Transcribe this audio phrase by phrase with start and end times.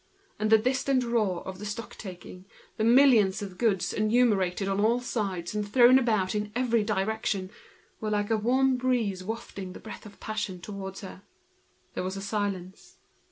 [0.39, 2.45] And the distant roar of the stock taking,
[2.77, 7.51] the millions of goods called out on all sides, thrown about in every direction,
[7.99, 8.81] were like a warm wind,
[9.53, 11.21] carrying the breath of passion straight towards her.
[11.93, 12.97] There was a silence.